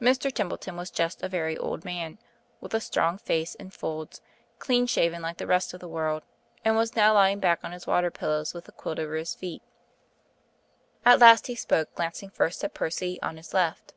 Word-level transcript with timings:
Mr. 0.00 0.32
Templeton 0.32 0.76
was 0.76 0.92
just 0.92 1.24
a 1.24 1.28
very 1.28 1.58
old 1.58 1.84
man, 1.84 2.20
with 2.60 2.72
a 2.72 2.80
strong 2.80 3.18
face 3.18 3.56
in 3.56 3.68
folds, 3.68 4.20
clean 4.60 4.86
shaven 4.86 5.20
like 5.20 5.38
the 5.38 5.44
rest 5.48 5.74
of 5.74 5.80
the 5.80 5.88
world, 5.88 6.22
and 6.64 6.76
was 6.76 6.94
now 6.94 7.12
lying 7.12 7.40
back 7.40 7.58
on 7.64 7.72
his 7.72 7.84
water 7.84 8.12
pillows 8.12 8.54
with 8.54 8.66
the 8.66 8.70
quilt 8.70 9.00
over 9.00 9.16
his 9.16 9.34
feet. 9.34 9.62
At 11.04 11.18
last 11.18 11.48
he 11.48 11.56
spoke, 11.56 11.92
glancing 11.96 12.30
first 12.30 12.62
at 12.62 12.74
Percy, 12.74 13.20
on 13.22 13.36
his 13.38 13.52
left. 13.52 13.92